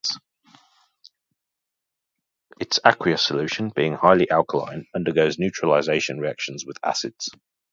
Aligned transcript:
Its 2.59 2.79
aqueous 2.83 3.21
solution, 3.21 3.69
being 3.69 3.93
highly 3.93 4.27
alkaline, 4.31 4.87
undergoes 4.95 5.37
neutralization 5.37 6.17
reactions 6.17 6.65
with 6.65 6.79
acids. 6.83 7.29